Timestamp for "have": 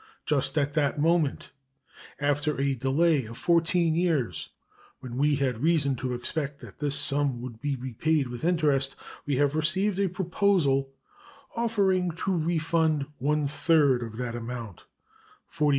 9.35-9.53